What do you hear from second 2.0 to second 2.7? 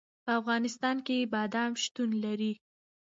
لري.